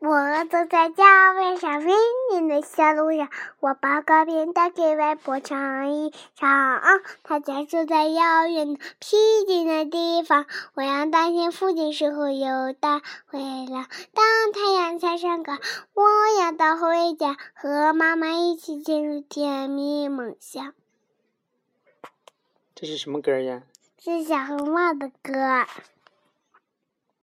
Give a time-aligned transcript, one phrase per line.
[0.00, 1.04] 我走在郊
[1.34, 1.88] 外小兵
[2.32, 3.28] 林的小路上，
[3.60, 6.80] 我把歌片带给外婆唱一唱。
[7.22, 13.86] 她家住在遥远的僻静的地方，我要担心父亲是否又带回了。
[14.14, 15.58] 当太阳下山岗，
[15.92, 16.02] 我
[16.40, 20.72] 要到回家，和妈妈一起进入甜蜜梦乡。
[22.74, 23.64] 这是什么歌呀？
[24.02, 25.66] 是小红帽的歌。